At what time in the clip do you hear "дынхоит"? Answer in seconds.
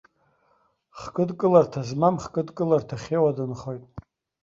3.35-3.83